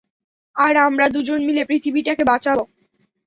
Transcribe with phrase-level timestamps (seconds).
[0.55, 2.63] আর আমরা দুজন মিলে পৃথিবীটাকে বাঁচাবো।